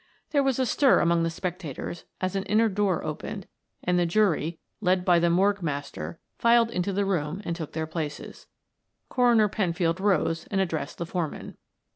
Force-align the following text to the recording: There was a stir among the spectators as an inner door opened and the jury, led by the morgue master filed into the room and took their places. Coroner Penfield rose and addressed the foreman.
There 0.31 0.41
was 0.41 0.57
a 0.57 0.65
stir 0.65 0.99
among 0.99 1.21
the 1.21 1.29
spectators 1.29 2.05
as 2.19 2.35
an 2.35 2.41
inner 2.45 2.69
door 2.69 3.03
opened 3.05 3.45
and 3.83 3.99
the 3.99 4.05
jury, 4.07 4.57
led 4.79 5.05
by 5.05 5.19
the 5.19 5.29
morgue 5.29 5.61
master 5.61 6.19
filed 6.39 6.71
into 6.71 6.91
the 6.91 7.05
room 7.05 7.39
and 7.45 7.55
took 7.55 7.73
their 7.73 7.85
places. 7.85 8.47
Coroner 9.09 9.47
Penfield 9.47 9.99
rose 9.99 10.47
and 10.49 10.59
addressed 10.59 10.97
the 10.97 11.05
foreman. 11.05 11.55